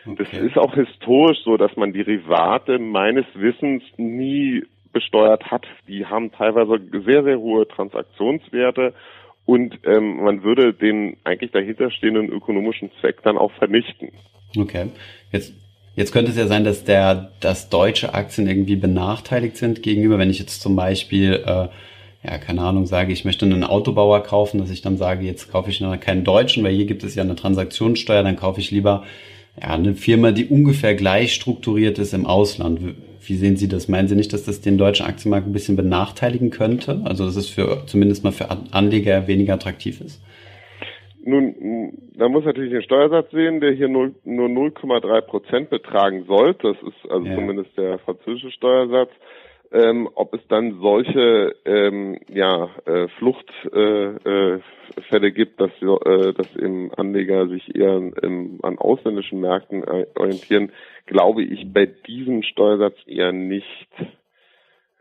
Okay. 0.06 0.26
Das 0.30 0.40
ist 0.40 0.58
auch 0.58 0.74
historisch 0.74 1.38
so, 1.44 1.56
dass 1.56 1.74
man 1.76 1.92
Derivate 1.92 2.78
meines 2.78 3.24
Wissens 3.34 3.82
nie 3.96 4.64
besteuert 4.92 5.50
hat. 5.50 5.66
Die 5.88 6.06
haben 6.06 6.30
teilweise 6.32 6.78
sehr, 7.04 7.24
sehr 7.24 7.38
hohe 7.38 7.66
Transaktionswerte 7.66 8.94
und 9.44 9.78
ähm, 9.84 10.22
man 10.22 10.42
würde 10.42 10.72
den 10.72 11.16
eigentlich 11.24 11.50
dahinterstehenden 11.50 12.28
ökonomischen 12.28 12.90
Zweck 13.00 13.22
dann 13.22 13.36
auch 13.36 13.52
vernichten. 13.52 14.10
Okay. 14.56 14.88
Jetzt 15.32 15.54
Jetzt 15.96 16.12
könnte 16.12 16.32
es 16.32 16.36
ja 16.36 16.48
sein, 16.48 16.64
dass 16.64 16.84
der, 16.84 17.30
dass 17.40 17.68
deutsche 17.68 18.14
Aktien 18.14 18.48
irgendwie 18.48 18.74
benachteiligt 18.76 19.56
sind 19.56 19.82
gegenüber, 19.82 20.18
wenn 20.18 20.30
ich 20.30 20.40
jetzt 20.40 20.60
zum 20.60 20.74
Beispiel, 20.74 21.44
äh, 21.46 21.68
ja, 22.26 22.38
keine 22.38 22.62
Ahnung, 22.62 22.86
sage, 22.86 23.12
ich 23.12 23.24
möchte 23.24 23.44
einen 23.44 23.62
Autobauer 23.62 24.22
kaufen, 24.24 24.58
dass 24.58 24.70
ich 24.70 24.82
dann 24.82 24.96
sage, 24.96 25.24
jetzt 25.24 25.52
kaufe 25.52 25.70
ich 25.70 25.80
noch 25.80 25.98
keinen 26.00 26.24
deutschen, 26.24 26.64
weil 26.64 26.74
hier 26.74 26.86
gibt 26.86 27.04
es 27.04 27.14
ja 27.14 27.22
eine 27.22 27.36
Transaktionssteuer, 27.36 28.24
dann 28.24 28.34
kaufe 28.34 28.58
ich 28.58 28.72
lieber 28.72 29.04
ja, 29.60 29.68
eine 29.68 29.94
Firma, 29.94 30.32
die 30.32 30.46
ungefähr 30.46 30.94
gleich 30.94 31.32
strukturiert 31.32 31.98
ist 31.98 32.12
im 32.12 32.26
Ausland. 32.26 32.80
Wie 33.26 33.34
sehen 33.34 33.56
Sie 33.56 33.68
das? 33.68 33.88
Meinen 33.88 34.08
Sie 34.08 34.16
nicht, 34.16 34.32
dass 34.32 34.44
das 34.44 34.60
den 34.60 34.78
deutschen 34.78 35.06
Aktienmarkt 35.06 35.46
ein 35.46 35.52
bisschen 35.52 35.76
benachteiligen 35.76 36.50
könnte? 36.50 37.00
Also, 37.04 37.24
dass 37.24 37.36
es 37.36 37.48
für, 37.48 37.84
zumindest 37.86 38.24
mal 38.24 38.32
für 38.32 38.48
Anleger 38.72 39.26
weniger 39.28 39.54
attraktiv 39.54 40.00
ist? 40.00 40.20
Nun, 41.24 41.94
man 42.16 42.32
muss 42.32 42.44
natürlich 42.44 42.72
den 42.72 42.82
Steuersatz 42.82 43.30
sehen, 43.30 43.60
der 43.60 43.72
hier 43.72 43.88
nur, 43.88 44.10
nur 44.24 44.48
0,3 44.48 45.20
Prozent 45.22 45.70
betragen 45.70 46.24
soll. 46.26 46.54
Das 46.54 46.76
ist 46.82 47.10
also 47.10 47.26
ja. 47.26 47.34
zumindest 47.34 47.76
der 47.78 47.98
französische 48.00 48.50
Steuersatz. 48.50 49.10
Ähm, 49.74 50.08
ob 50.14 50.34
es 50.34 50.40
dann 50.48 50.78
solche 50.80 51.56
ähm, 51.64 52.20
ja, 52.28 52.70
äh, 52.86 53.08
Fluchtfälle 53.18 54.60
äh, 55.10 55.26
äh, 55.26 55.30
gibt, 55.32 55.60
dass, 55.60 55.72
äh, 55.82 56.32
dass 56.32 56.54
eben 56.54 56.94
Anleger 56.94 57.48
sich 57.48 57.74
eher 57.74 57.96
im, 57.96 58.60
an 58.62 58.78
ausländischen 58.78 59.40
Märkten 59.40 59.82
orientieren, 60.14 60.70
glaube 61.06 61.42
ich 61.42 61.72
bei 61.72 61.86
diesem 61.86 62.44
Steuersatz 62.44 62.94
eher 63.06 63.32
nicht. 63.32 63.88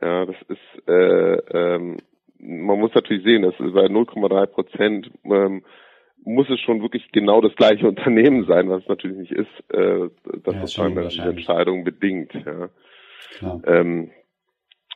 Ja, 0.02 0.26
das 0.26 0.38
ist, 0.48 0.88
äh, 0.88 1.36
ähm, 1.56 1.98
man 2.40 2.80
muss 2.80 2.96
natürlich 2.96 3.24
sehen, 3.24 3.44
dass 3.44 3.54
bei 3.58 3.86
0,3 3.86 4.46
Prozent 4.48 5.12
ähm, 5.24 5.64
muss 6.26 6.50
es 6.50 6.60
schon 6.62 6.82
wirklich 6.82 7.12
genau 7.12 7.42
das 7.42 7.56
gleiche 7.56 7.88
Unternehmen 7.94 8.46
sein, 8.48 8.72
was 8.72 8.82
es 8.82 8.90
natürlich 8.90 9.18
nicht 9.18 9.34
ist, 9.34 9.72
äh, 9.72 10.10
das 10.44 10.56
ja, 10.56 10.62
sozusagen 10.62 11.10
diese 11.10 11.30
Entscheidung 11.30 11.84
bedingt. 11.84 12.34
Ja. 12.34 13.62
Ähm, 13.66 14.10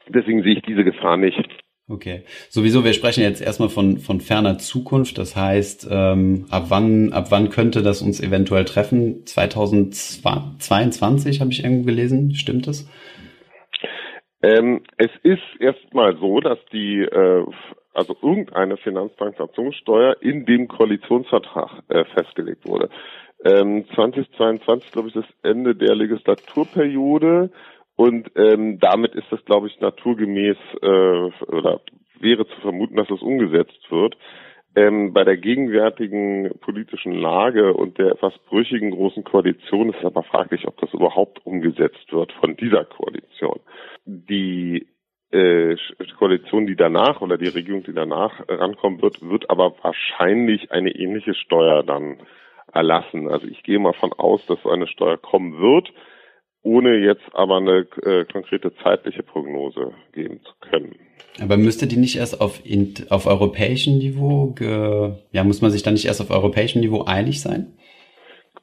deswegen 0.10 0.44
sehe 0.44 0.54
ich 0.54 0.62
diese 0.64 0.84
Gefahr 0.84 1.18
nicht. 1.18 1.50
Okay. 1.90 2.24
Sowieso, 2.50 2.84
wir 2.84 2.92
sprechen 2.92 3.24
jetzt 3.24 3.42
erstmal 3.42 3.70
von, 3.70 3.98
von 3.98 4.20
ferner 4.20 4.58
Zukunft. 4.58 5.18
Das 5.18 5.38
heißt, 5.38 5.88
ähm, 5.90 6.46
ab 6.50 6.66
wann, 6.68 7.14
ab 7.14 7.28
wann 7.30 7.50
könnte 7.50 7.82
das 7.82 8.02
uns 8.02 8.22
eventuell 8.22 8.66
treffen? 8.66 9.26
2022 9.26 11.40
habe 11.40 11.52
ich 11.52 11.64
irgendwo 11.64 11.86
gelesen. 11.86 12.36
Stimmt 12.36 12.68
das? 12.68 12.92
Ähm, 14.44 14.82
es 14.98 15.12
ist 15.24 15.42
erstmal 15.60 16.18
so, 16.18 16.42
dass 16.42 16.60
die, 16.74 17.00
äh, 17.00 17.46
also 17.94 18.18
irgendeine 18.22 18.76
Finanztransaktionssteuer 18.78 20.18
in 20.22 20.46
dem 20.46 20.68
Koalitionsvertrag 20.68 21.84
äh, 21.88 22.04
festgelegt 22.14 22.68
wurde. 22.68 22.90
Ähm, 23.46 23.86
2022, 23.96 24.92
glaube 24.92 25.08
ich, 25.08 25.14
das 25.14 25.24
Ende 25.42 25.74
der 25.76 25.96
Legislaturperiode 25.96 27.50
und 27.98 28.30
ähm, 28.36 28.80
damit 28.80 29.16
ist 29.16 29.26
das, 29.32 29.44
glaube 29.44 29.68
ich, 29.68 29.80
naturgemäß 29.82 30.56
äh, 30.84 30.86
oder 31.52 31.82
wäre 32.20 32.48
zu 32.48 32.62
vermuten, 32.62 32.96
dass 32.96 33.10
es 33.10 33.22
umgesetzt 33.22 33.90
wird. 33.90 34.16
Ähm, 34.76 35.14
bei 35.14 35.24
der 35.24 35.38
gegenwärtigen 35.38 36.52
politischen 36.62 37.14
Lage 37.14 37.74
und 37.74 37.98
der 37.98 38.12
etwas 38.12 38.38
brüchigen 38.50 38.92
großen 38.92 39.24
Koalition 39.24 39.90
ist 39.90 39.98
es 39.98 40.06
aber 40.06 40.22
fraglich, 40.22 40.68
ob 40.68 40.78
das 40.80 40.94
überhaupt 40.94 41.44
umgesetzt 41.44 42.14
wird 42.14 42.32
von 42.34 42.56
dieser 42.56 42.86
Koalition. 42.86 43.60
Die 44.06 44.86
äh, 45.32 45.76
Koalition, 46.20 46.68
die 46.68 46.76
danach 46.76 47.22
oder 47.22 47.40
die 47.40 47.50
Regierung, 47.50 47.82
die 47.82 47.96
danach 47.96 48.48
rankommen 48.48 49.02
wird, 49.02 49.28
wird 49.28 49.50
aber 49.50 49.74
wahrscheinlich 49.82 50.72
eine 50.72 50.92
ähnliche 50.92 51.34
Steuer 51.34 51.82
dann 51.82 52.20
erlassen. 52.72 53.28
Also 53.28 53.48
ich 53.48 53.64
gehe 53.64 53.80
mal 53.80 53.94
von 53.94 54.14
aus, 54.14 54.46
dass 54.46 54.62
so 54.62 54.70
eine 54.70 54.86
Steuer 54.86 55.18
kommen 55.18 55.60
wird 55.60 55.92
ohne 56.64 56.98
jetzt 56.98 57.24
aber 57.34 57.58
eine 57.58 57.88
äh, 58.04 58.26
konkrete 58.26 58.74
zeitliche 58.84 59.24
Prognose 59.24 59.94
geben 60.14 60.42
zu 60.44 60.70
können. 60.70 60.96
Aber 61.40 61.58
müsste 61.58 61.88
die 61.88 61.98
nicht 61.98 62.18
erst 62.18 62.42
auf, 62.42 62.62
auf 63.10 63.28
europäischem 63.28 63.98
Niveau, 64.00 64.56
ja, 65.32 65.44
muss 65.44 65.62
man 65.62 65.72
sich 65.72 65.84
dann 65.84 65.94
nicht 65.94 66.06
erst 66.06 66.22
auf 66.22 66.32
europäischem 66.32 66.82
Niveau 66.82 67.04
einig 67.04 67.42
sein? 67.42 67.78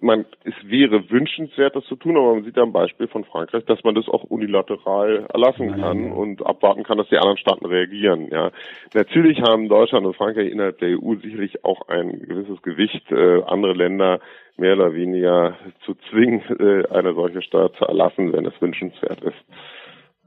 Man, 0.04 0.26
es 0.44 0.54
wäre 0.64 1.10
wünschenswert, 1.10 1.74
das 1.74 1.84
zu 1.86 1.96
tun, 1.96 2.16
aber 2.16 2.34
man 2.34 2.44
sieht 2.44 2.56
ja 2.56 2.62
am 2.62 2.72
Beispiel 2.72 3.08
von 3.08 3.24
Frankreich, 3.24 3.64
dass 3.64 3.82
man 3.82 3.94
das 3.94 4.08
auch 4.08 4.22
unilateral 4.24 5.26
erlassen 5.32 5.80
kann 5.80 6.12
und 6.12 6.46
abwarten 6.46 6.84
kann, 6.84 6.98
dass 6.98 7.08
die 7.08 7.16
anderen 7.16 7.38
Staaten 7.38 7.66
reagieren. 7.66 8.28
Ja, 8.30 8.50
natürlich 8.92 9.40
haben 9.40 9.68
Deutschland 9.68 10.06
und 10.06 10.16
Frankreich 10.16 10.50
innerhalb 10.50 10.78
der 10.78 10.90
EU 10.90 11.16
sicherlich 11.16 11.64
auch 11.64 11.88
ein 11.88 12.20
gewisses 12.20 12.60
Gewicht, 12.62 13.10
äh, 13.10 13.42
andere 13.46 13.72
Länder 13.72 14.20
mehr 14.56 14.74
oder 14.74 14.94
weniger 14.94 15.56
zu 15.84 15.94
zwingen, 16.10 16.42
äh, 16.60 16.86
eine 16.94 17.14
solche 17.14 17.42
Steuer 17.42 17.72
zu 17.72 17.84
erlassen, 17.84 18.32
wenn 18.32 18.46
es 18.46 18.60
wünschenswert 18.60 19.22
ist. 19.22 19.44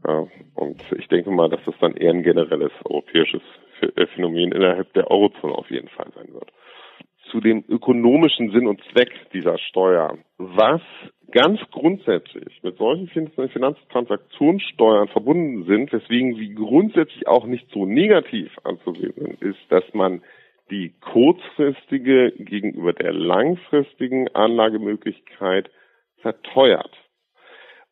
Ja, 0.07 0.27
und 0.55 0.81
ich 0.97 1.07
denke 1.07 1.31
mal, 1.31 1.49
dass 1.49 1.63
das 1.65 1.75
dann 1.79 1.95
eher 1.95 2.11
ein 2.11 2.23
generelles 2.23 2.71
europäisches 2.83 3.41
Phänomen 4.15 4.51
innerhalb 4.51 4.91
der 4.93 5.09
Eurozone 5.11 5.53
auf 5.53 5.69
jeden 5.69 5.87
Fall 5.89 6.07
sein 6.15 6.33
wird 6.33 6.51
zu 7.31 7.39
dem 7.39 7.63
ökonomischen 7.67 8.51
Sinn 8.51 8.67
und 8.67 8.81
Zweck 8.91 9.11
dieser 9.33 9.57
Steuer. 9.57 10.17
Was 10.37 10.81
ganz 11.31 11.59
grundsätzlich 11.71 12.63
mit 12.63 12.77
solchen 12.77 13.31
Finanztransaktionssteuern 13.31 15.09
verbunden 15.09 15.65
sind, 15.65 15.91
weswegen 15.91 16.35
sie 16.35 16.53
grundsätzlich 16.53 17.27
auch 17.27 17.45
nicht 17.45 17.69
so 17.71 17.85
negativ 17.85 18.51
anzusehen 18.63 19.13
sind, 19.15 19.41
ist, 19.41 19.59
dass 19.69 19.83
man 19.93 20.21
die 20.69 20.93
kurzfristige 20.99 22.33
gegenüber 22.37 22.93
der 22.93 23.13
langfristigen 23.13 24.27
Anlagemöglichkeit 24.35 25.69
verteuert. 26.21 26.91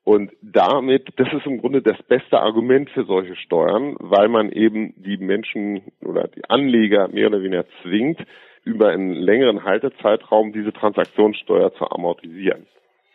Und 0.03 0.31
damit, 0.41 1.09
das 1.17 1.33
ist 1.33 1.47
im 1.47 1.59
Grunde 1.61 1.81
das 1.81 2.01
beste 2.03 2.39
Argument 2.39 2.89
für 2.91 3.05
solche 3.05 3.35
Steuern, 3.35 3.95
weil 3.99 4.27
man 4.27 4.51
eben 4.51 4.93
die 4.97 5.17
Menschen 5.17 5.81
oder 6.01 6.27
die 6.27 6.47
Anleger 6.47 7.07
mehr 7.07 7.27
oder 7.27 7.41
weniger 7.41 7.65
zwingt, 7.81 8.19
über 8.65 8.89
einen 8.89 9.13
längeren 9.13 9.63
Haltezeitraum 9.63 10.51
diese 10.51 10.73
Transaktionssteuer 10.73 11.73
zu 11.75 11.89
amortisieren. 11.89 12.65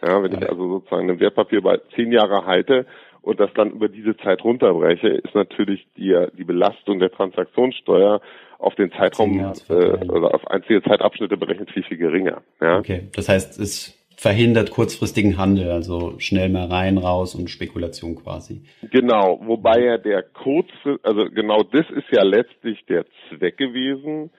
Ja, 0.02 0.22
wenn 0.22 0.32
ich 0.32 0.48
also 0.48 0.68
sozusagen 0.68 1.10
ein 1.10 1.20
Wertpapier 1.20 1.60
bei 1.60 1.78
zehn 1.94 2.10
Jahre 2.10 2.46
halte 2.46 2.86
und 3.20 3.38
das 3.38 3.50
dann 3.54 3.72
über 3.72 3.88
diese 3.88 4.16
Zeit 4.16 4.42
runterbreche, 4.42 5.08
ist 5.08 5.34
natürlich 5.34 5.86
die, 5.96 6.16
die 6.38 6.44
Belastung 6.44 7.00
der 7.00 7.10
Transaktionssteuer 7.10 8.22
auf 8.58 8.74
den 8.76 8.90
Zeitraum 8.92 9.38
äh, 9.38 9.72
oder 10.08 10.34
auf 10.34 10.46
einzige 10.46 10.82
Zeitabschnitte 10.82 11.36
berechnet 11.36 11.70
viel, 11.70 11.82
viel 11.82 11.98
geringer. 11.98 12.42
Ja? 12.62 12.78
Okay, 12.78 13.08
das 13.14 13.28
heißt, 13.28 13.58
es 13.58 14.00
verhindert 14.16 14.70
kurzfristigen 14.70 15.38
Handel, 15.38 15.70
also 15.70 16.18
schnell 16.18 16.50
mal 16.50 16.66
rein, 16.66 16.98
raus 16.98 17.34
und 17.34 17.48
Spekulation 17.48 18.16
quasi. 18.16 18.62
Genau, 18.90 19.40
wobei 19.42 19.82
ja 19.82 19.98
der 19.98 20.22
kurz, 20.22 20.68
also 21.02 21.24
genau 21.30 21.62
das 21.62 21.86
ist 21.90 22.06
ja 22.10 22.22
letztlich 22.22 22.84
der 22.86 23.06
Zweck 23.28 23.56
gewesen, 23.56 24.30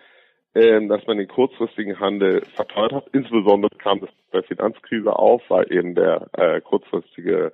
ähm, 0.54 0.90
dass 0.90 1.06
man 1.08 1.18
den 1.18 1.28
kurzfristigen 1.28 2.00
Handel 2.00 2.44
verteuert 2.56 2.94
hat. 2.94 3.08
Insbesondere 3.14 3.76
kam 3.78 4.02
das 4.02 4.10
bei 4.32 4.42
Finanzkrise 4.42 5.18
auf, 5.18 5.42
weil 5.50 5.72
eben 5.72 5.96
der 5.96 6.28
äh, 6.34 6.62
kurzfristige 6.62 7.54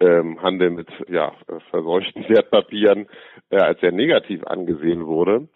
ähm, 0.00 0.40
Handel 0.42 0.70
mit 0.70 0.88
ja, 1.08 1.32
verseuchten 1.70 2.24
Wertpapieren 2.28 3.08
äh, 3.50 3.56
als 3.56 3.80
sehr 3.80 3.92
negativ 3.92 4.44
angesehen 4.44 5.06
wurde. 5.06 5.48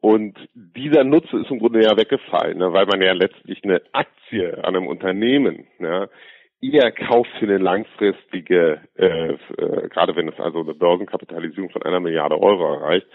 Und 0.00 0.38
dieser 0.54 1.02
Nutze 1.02 1.38
ist 1.38 1.50
im 1.50 1.58
Grunde 1.58 1.82
ja 1.82 1.96
weggefallen, 1.96 2.58
ne, 2.58 2.72
weil 2.72 2.86
man 2.86 3.02
ja 3.02 3.12
letztlich 3.12 3.64
eine 3.64 3.82
Aktie 3.92 4.56
an 4.58 4.76
einem 4.76 4.86
Unternehmen 4.86 5.66
ja, 5.80 6.08
eher 6.60 6.92
kauft 6.92 7.30
für 7.38 7.46
eine 7.46 7.58
langfristige, 7.58 8.80
äh, 8.96 9.32
äh, 9.32 9.88
gerade 9.88 10.14
wenn 10.14 10.28
es 10.28 10.38
also 10.38 10.60
eine 10.60 10.74
Börsenkapitalisierung 10.74 11.70
von 11.70 11.82
einer 11.82 12.00
Milliarde 12.00 12.40
Euro 12.40 12.74
erreicht, 12.74 13.06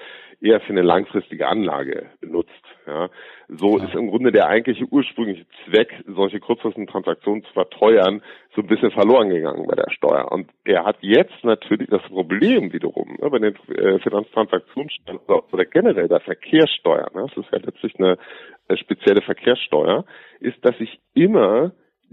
eher 0.44 0.60
für 0.60 0.74
eine 0.74 0.82
langfristige 0.82 1.48
Anlage 1.48 2.10
benutzt. 2.20 2.52
Ja. 2.86 3.10
So 3.48 3.78
ja. 3.78 3.86
ist 3.86 3.96
im 3.96 4.10
Grunde 4.10 4.32
der 4.32 4.48
eigentliche 4.48 4.86
ursprüngliche 4.86 5.46
Zweck, 5.66 5.94
solche 6.06 6.40
kurzfristigen 6.40 6.88
Transaktionen 6.88 7.44
zu 7.46 7.54
verteuern, 7.54 8.22
so 8.54 8.62
ein 8.62 8.68
bisschen 8.68 8.92
verloren 8.92 9.30
gegangen 9.30 9.66
bei 9.68 9.76
der 9.76 9.90
Steuer. 9.90 10.30
Und 10.32 10.50
er 10.66 10.84
hat 10.84 10.98
jetzt 11.00 11.44
natürlich 11.44 11.90
das 11.90 12.02
Problem 12.04 12.74
wiederum, 12.74 13.18
ne, 13.22 13.30
bei 13.30 13.40
den 13.40 13.56
äh, 13.70 14.00
Finanztransaktionssteuern 14.00 15.20
oder 15.52 15.66
generell 15.66 16.10
der 16.10 16.20
Verkehrssteuer, 16.20 17.10
ne, 17.14 17.28
das 17.28 17.38
ist 17.38 17.52
ja 17.52 17.60
letztlich 17.60 17.98
eine, 17.98 18.18
eine 18.68 18.78
spezielle 18.78 19.22
Verkehrssteuer, 19.22 20.04
ist, 20.42 20.64
dass 20.66 20.76
ich 20.80 21.00
immer 21.14 21.72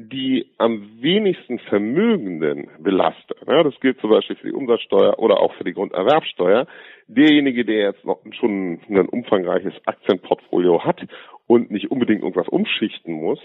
die 0.08 0.46
am 0.58 1.00
wenigsten 1.00 1.58
Vermögenden 1.58 2.68
belaste. 2.78 3.36
Ja, 3.46 3.62
das 3.62 3.78
gilt 3.80 4.00
zum 4.00 4.10
Beispiel 4.10 4.36
für 4.36 4.46
die 4.48 4.54
Umsatzsteuer 4.54 5.18
oder 5.18 5.40
auch 5.40 5.54
für 5.54 5.64
die 5.64 5.74
Grunderwerbsteuer. 5.74 6.66
Derjenige, 7.06 7.64
der 7.64 7.90
jetzt 7.90 8.04
noch 8.04 8.20
schon 8.38 8.80
ein 8.88 9.08
umfangreiches 9.08 9.74
Aktienportfolio 9.86 10.84
hat 10.84 11.00
und 11.46 11.70
nicht 11.70 11.90
unbedingt 11.90 12.22
irgendwas 12.22 12.48
umschichten 12.48 13.14
muss, 13.14 13.40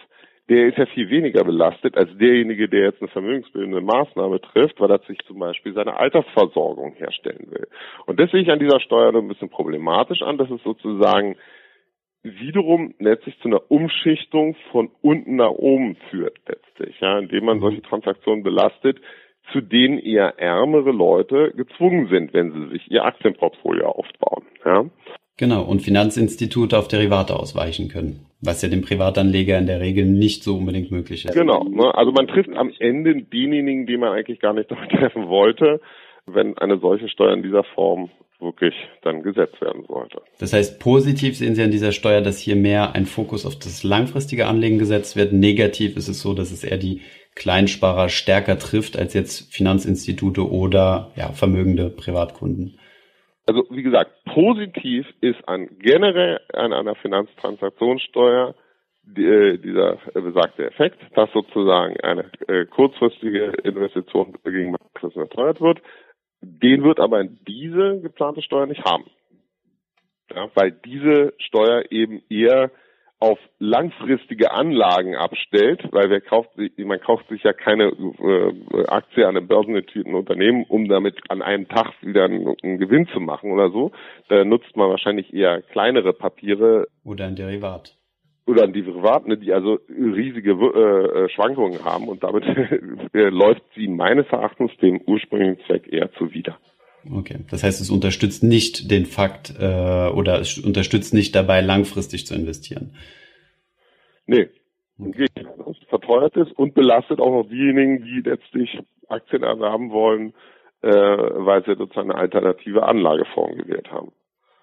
der 0.47 0.67
ist 0.67 0.77
ja 0.77 0.85
viel 0.85 1.09
weniger 1.09 1.43
belastet 1.43 1.97
als 1.97 2.15
derjenige, 2.17 2.69
der 2.69 2.85
jetzt 2.85 3.01
eine 3.01 3.09
vermögensbildende 3.09 3.81
Maßnahme 3.81 4.39
trifft, 4.41 4.79
weil 4.79 4.91
er 4.91 4.99
sich 4.99 5.17
zum 5.25 5.39
Beispiel 5.39 5.73
seine 5.73 5.97
Altersversorgung 5.97 6.93
herstellen 6.93 7.47
will. 7.49 7.67
Und 8.05 8.19
das 8.19 8.29
sehe 8.29 8.41
ich 8.41 8.51
an 8.51 8.59
dieser 8.59 8.79
Steuer 8.79 9.13
ein 9.13 9.27
bisschen 9.27 9.49
problematisch 9.49 10.21
an, 10.21 10.37
dass 10.37 10.49
es 10.51 10.61
sozusagen 10.63 11.35
wiederum 12.25 12.93
letztlich 12.99 13.37
zu 13.39 13.47
einer 13.47 13.71
Umschichtung 13.71 14.55
von 14.71 14.89
unten 15.01 15.35
nach 15.35 15.51
oben 15.51 15.95
führt 16.09 16.37
letztlich, 16.47 16.99
ja, 16.99 17.19
indem 17.19 17.45
man 17.45 17.59
solche 17.59 17.81
Transaktionen 17.83 18.43
belastet, 18.43 18.99
zu 19.51 19.61
denen 19.61 19.99
eher 19.99 20.39
ärmere 20.39 20.91
Leute 20.91 21.53
gezwungen 21.55 22.07
sind, 22.09 22.33
wenn 22.33 22.51
sie 22.51 22.69
sich 22.71 22.91
ihr 22.91 23.05
Aktienportfolio 23.05 23.87
aufbauen, 23.87 24.45
ja. 24.65 24.85
Genau, 25.37 25.63
und 25.63 25.81
Finanzinstitute 25.81 26.79
auf 26.79 26.87
Derivate 26.87 27.35
ausweichen 27.35 27.89
können, 27.89 28.25
was 28.41 28.61
ja 28.61 28.69
dem 28.69 28.81
Privatanleger 28.81 29.57
in 29.57 29.67
der 29.67 29.81
Regel 29.81 30.05
nicht 30.05 30.43
so 30.43 30.55
unbedingt 30.55 30.91
möglich 30.91 31.25
ist. 31.25 31.33
Genau, 31.33 31.65
ne? 31.65 31.93
also 31.93 32.13
man 32.13 32.27
trifft 32.27 32.55
am 32.55 32.71
Ende 32.79 33.21
denjenigen, 33.21 33.85
die 33.85 33.97
man 33.97 34.13
eigentlich 34.13 34.39
gar 34.39 34.53
nicht 34.53 34.69
treffen 34.89 35.27
wollte, 35.27 35.81
wenn 36.25 36.57
eine 36.57 36.79
solche 36.79 37.09
Steuer 37.09 37.33
in 37.33 37.43
dieser 37.43 37.63
Form 37.63 38.09
wirklich 38.39 38.75
dann 39.01 39.23
gesetzt 39.23 39.59
werden 39.61 39.85
sollte. 39.87 40.21
Das 40.39 40.53
heißt, 40.53 40.79
positiv 40.79 41.37
sehen 41.37 41.55
Sie 41.55 41.63
an 41.63 41.71
dieser 41.71 41.91
Steuer, 41.91 42.21
dass 42.21 42.39
hier 42.39 42.55
mehr 42.55 42.93
ein 42.93 43.05
Fokus 43.05 43.45
auf 43.45 43.55
das 43.55 43.83
langfristige 43.83 44.47
Anlegen 44.47 44.77
gesetzt 44.77 45.15
wird. 45.15 45.31
Negativ 45.33 45.95
ist 45.95 46.09
es 46.09 46.21
so, 46.21 46.33
dass 46.33 46.51
es 46.51 46.63
eher 46.63 46.77
die 46.77 47.01
Kleinsparer 47.35 48.09
stärker 48.09 48.57
trifft 48.57 48.97
als 48.97 49.13
jetzt 49.13 49.53
Finanzinstitute 49.53 50.49
oder 50.49 51.11
ja, 51.15 51.29
vermögende 51.29 51.89
Privatkunden? 51.89 52.79
Also 53.47 53.65
wie 53.69 53.83
gesagt, 53.83 54.11
positiv 54.25 55.05
ist 55.21 55.47
an 55.47 55.69
generell 55.79 56.39
an 56.53 56.73
einer 56.73 56.95
Finanztransaktionssteuer 56.95 58.55
die, 59.03 59.25
äh, 59.25 59.57
dieser 59.57 59.97
besagte 60.13 60.65
Effekt, 60.65 60.99
dass 61.15 61.31
sozusagen 61.31 61.99
eine 62.01 62.31
äh, 62.47 62.65
kurzfristige 62.65 63.53
Investition 63.63 64.35
gegen 64.43 64.71
Marktplatz 64.71 65.13
verteuert 65.13 65.61
wird. 65.61 65.81
Den 66.41 66.83
wird 66.83 66.99
aber 66.99 67.23
diese 67.23 67.99
geplante 68.01 68.41
Steuer 68.41 68.65
nicht 68.65 68.83
haben. 68.83 69.05
Ja, 70.33 70.49
weil 70.55 70.71
diese 70.71 71.33
Steuer 71.37 71.83
eben 71.91 72.21
eher 72.29 72.71
auf 73.19 73.39
langfristige 73.59 74.51
Anlagen 74.51 75.15
abstellt, 75.15 75.87
weil 75.91 76.09
wer 76.09 76.21
kauft 76.21 76.53
sich, 76.55 76.73
man 76.77 76.99
kauft 76.99 77.27
sich 77.29 77.43
ja 77.43 77.53
keine 77.53 77.85
äh, 77.85 78.85
Aktie 78.87 79.25
an 79.25 79.37
einem 79.37 79.47
börsennotierten 79.47 80.13
Unternehmen, 80.13 80.65
um 80.67 80.87
damit 80.89 81.19
an 81.29 81.41
einem 81.41 81.67
Tag 81.67 81.93
wieder 82.01 82.25
einen, 82.25 82.55
einen, 82.61 82.77
Gewinn 82.77 83.07
zu 83.07 83.19
machen 83.19 83.51
oder 83.51 83.71
so. 83.71 83.91
Da 84.27 84.43
nutzt 84.43 84.75
man 84.75 84.89
wahrscheinlich 84.89 85.33
eher 85.33 85.61
kleinere 85.61 86.13
Papiere. 86.13 86.87
Oder 87.03 87.25
ein 87.25 87.35
Derivat. 87.35 87.95
Oder 88.47 88.63
ein 88.63 88.73
Derivat, 88.73 89.27
ne, 89.27 89.37
die 89.37 89.51
also 89.53 89.79
riesige 89.89 90.51
äh, 90.51 91.23
äh 91.25 91.29
Schwankungen 91.29 91.83
haben 91.83 92.07
und 92.07 92.23
damit 92.23 92.43
äh, 93.13 93.29
läuft 93.29 93.63
sie 93.75 93.87
meines 93.87 94.27
Erachtens 94.27 94.71
dem 94.81 95.01
ursprünglichen 95.05 95.65
Zweck 95.65 95.91
eher 95.91 96.11
zuwider. 96.13 96.57
Okay, 97.11 97.39
das 97.49 97.63
heißt, 97.63 97.81
es 97.81 97.89
unterstützt 97.89 98.43
nicht 98.43 98.89
den 98.89 99.05
Fakt 99.05 99.53
äh, 99.59 100.09
oder 100.09 100.39
es 100.39 100.57
unterstützt 100.57 101.13
nicht 101.13 101.35
dabei, 101.35 101.61
langfristig 101.61 102.25
zu 102.25 102.35
investieren. 102.35 102.95
Nee, 104.25 104.49
okay. 104.99 105.27
es 105.69 105.77
verteuert 105.89 106.35
ist 106.35 106.51
und 106.53 106.73
belastet 106.73 107.19
auch 107.19 107.31
noch 107.31 107.49
diejenigen, 107.49 108.03
die 108.03 108.27
letztlich 108.27 108.79
Aktien 109.07 109.43
erwerben 109.43 109.91
wollen, 109.91 110.33
äh, 110.81 110.89
weil 110.89 111.63
sie 111.65 111.75
sozusagen 111.75 112.11
eine 112.11 112.19
alternative 112.19 112.83
Anlageform 112.83 113.55
gewählt 113.55 113.91
haben. 113.91 114.11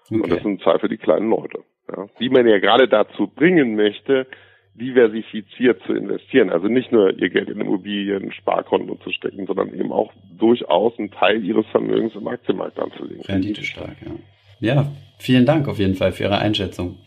Okay. 0.05 0.21
Und 0.21 0.31
das 0.31 0.45
ein 0.45 0.59
Zahl 0.59 0.79
für 0.79 0.89
die 0.89 0.97
kleinen 0.97 1.29
Leute, 1.29 1.59
ja, 1.89 2.07
die 2.19 2.29
man 2.29 2.47
ja 2.47 2.59
gerade 2.59 2.87
dazu 2.87 3.27
bringen 3.27 3.75
möchte, 3.75 4.27
diversifiziert 4.75 5.81
zu 5.85 5.93
investieren. 5.93 6.49
Also 6.49 6.67
nicht 6.67 6.91
nur 6.91 7.17
ihr 7.17 7.29
Geld 7.29 7.49
in 7.49 7.61
Immobilien, 7.61 8.31
Sparkonten 8.31 8.99
zu 9.01 9.11
stecken, 9.11 9.45
sondern 9.45 9.73
eben 9.73 9.91
auch 9.91 10.11
durchaus 10.37 10.97
einen 10.97 11.11
Teil 11.11 11.43
ihres 11.43 11.65
Vermögens 11.67 12.15
im 12.15 12.27
Aktienmarkt 12.27 12.79
anzulegen. 12.79 13.21
Rendite 13.23 13.63
stark, 13.63 13.97
ja. 14.03 14.11
Ja, 14.59 14.91
vielen 15.19 15.45
Dank 15.45 15.67
auf 15.67 15.77
jeden 15.77 15.95
Fall 15.95 16.13
für 16.13 16.23
Ihre 16.23 16.37
Einschätzung. 16.37 16.97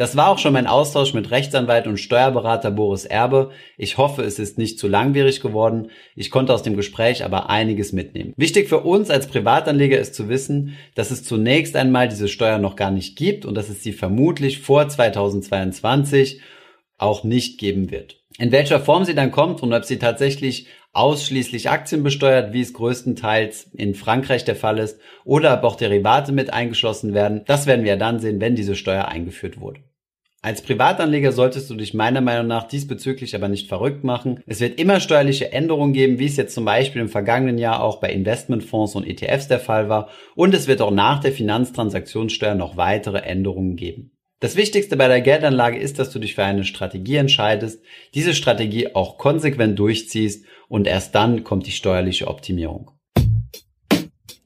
Das 0.00 0.16
war 0.16 0.30
auch 0.30 0.38
schon 0.38 0.54
mein 0.54 0.66
Austausch 0.66 1.12
mit 1.12 1.30
Rechtsanwalt 1.30 1.86
und 1.86 1.98
Steuerberater 1.98 2.70
Boris 2.70 3.04
Erbe. 3.04 3.50
Ich 3.76 3.98
hoffe, 3.98 4.22
es 4.22 4.38
ist 4.38 4.56
nicht 4.56 4.78
zu 4.78 4.88
langwierig 4.88 5.42
geworden. 5.42 5.90
Ich 6.16 6.30
konnte 6.30 6.54
aus 6.54 6.62
dem 6.62 6.74
Gespräch 6.74 7.22
aber 7.22 7.50
einiges 7.50 7.92
mitnehmen. 7.92 8.32
Wichtig 8.38 8.70
für 8.70 8.80
uns 8.80 9.10
als 9.10 9.26
Privatanleger 9.26 9.98
ist 9.98 10.14
zu 10.14 10.30
wissen, 10.30 10.74
dass 10.94 11.10
es 11.10 11.22
zunächst 11.22 11.76
einmal 11.76 12.08
diese 12.08 12.28
Steuer 12.28 12.56
noch 12.56 12.76
gar 12.76 12.90
nicht 12.90 13.14
gibt 13.14 13.44
und 13.44 13.54
dass 13.54 13.68
es 13.68 13.82
sie 13.82 13.92
vermutlich 13.92 14.60
vor 14.60 14.88
2022 14.88 16.40
auch 16.96 17.22
nicht 17.22 17.60
geben 17.60 17.90
wird. 17.90 18.22
In 18.38 18.52
welcher 18.52 18.80
Form 18.80 19.04
sie 19.04 19.14
dann 19.14 19.30
kommt 19.30 19.62
und 19.62 19.74
ob 19.74 19.84
sie 19.84 19.98
tatsächlich 19.98 20.66
ausschließlich 20.94 21.68
Aktien 21.68 22.02
besteuert, 22.02 22.54
wie 22.54 22.62
es 22.62 22.72
größtenteils 22.72 23.68
in 23.74 23.94
Frankreich 23.94 24.46
der 24.46 24.56
Fall 24.56 24.78
ist, 24.78 24.98
oder 25.26 25.58
ob 25.58 25.64
auch 25.64 25.76
Derivate 25.76 26.32
mit 26.32 26.54
eingeschlossen 26.54 27.12
werden, 27.12 27.42
das 27.46 27.66
werden 27.66 27.84
wir 27.84 27.98
dann 27.98 28.18
sehen, 28.18 28.40
wenn 28.40 28.56
diese 28.56 28.76
Steuer 28.76 29.04
eingeführt 29.04 29.60
wurde. 29.60 29.80
Als 30.42 30.62
Privatanleger 30.62 31.32
solltest 31.32 31.68
du 31.68 31.74
dich 31.74 31.92
meiner 31.92 32.22
Meinung 32.22 32.46
nach 32.46 32.66
diesbezüglich 32.66 33.34
aber 33.34 33.48
nicht 33.48 33.68
verrückt 33.68 34.04
machen. 34.04 34.42
Es 34.46 34.60
wird 34.60 34.80
immer 34.80 34.98
steuerliche 34.98 35.52
Änderungen 35.52 35.92
geben, 35.92 36.18
wie 36.18 36.24
es 36.24 36.36
jetzt 36.36 36.54
zum 36.54 36.64
Beispiel 36.64 37.02
im 37.02 37.10
vergangenen 37.10 37.58
Jahr 37.58 37.82
auch 37.82 38.00
bei 38.00 38.10
Investmentfonds 38.10 38.94
und 38.94 39.06
ETFs 39.06 39.48
der 39.48 39.60
Fall 39.60 39.90
war. 39.90 40.08
Und 40.34 40.54
es 40.54 40.66
wird 40.66 40.80
auch 40.80 40.92
nach 40.92 41.20
der 41.20 41.32
Finanztransaktionssteuer 41.32 42.54
noch 42.54 42.78
weitere 42.78 43.18
Änderungen 43.18 43.76
geben. 43.76 44.12
Das 44.40 44.56
Wichtigste 44.56 44.96
bei 44.96 45.08
der 45.08 45.20
Geldanlage 45.20 45.78
ist, 45.78 45.98
dass 45.98 46.10
du 46.10 46.18
dich 46.18 46.34
für 46.34 46.44
eine 46.44 46.64
Strategie 46.64 47.16
entscheidest, 47.16 47.84
diese 48.14 48.32
Strategie 48.32 48.94
auch 48.94 49.18
konsequent 49.18 49.78
durchziehst 49.78 50.46
und 50.68 50.86
erst 50.86 51.14
dann 51.14 51.44
kommt 51.44 51.66
die 51.66 51.72
steuerliche 51.72 52.28
Optimierung. 52.28 52.92